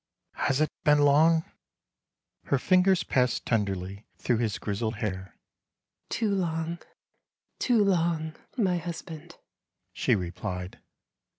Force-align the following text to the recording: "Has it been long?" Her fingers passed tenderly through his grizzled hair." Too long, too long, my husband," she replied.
"Has 0.47 0.59
it 0.61 0.69
been 0.83 0.97
long?" 0.97 1.43
Her 2.45 2.57
fingers 2.57 3.03
passed 3.03 3.45
tenderly 3.45 4.07
through 4.17 4.37
his 4.37 4.57
grizzled 4.57 4.95
hair." 4.95 5.35
Too 6.09 6.33
long, 6.33 6.79
too 7.59 7.83
long, 7.83 8.35
my 8.57 8.77
husband," 8.79 9.35
she 9.93 10.15
replied. 10.15 10.79